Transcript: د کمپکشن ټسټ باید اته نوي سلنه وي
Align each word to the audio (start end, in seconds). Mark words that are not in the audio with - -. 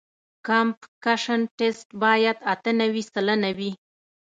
د 0.03 0.03
کمپکشن 0.47 1.41
ټسټ 1.57 1.87
باید 2.03 2.37
اته 2.53 2.71
نوي 2.81 3.03
سلنه 3.11 3.49
وي 3.57 3.71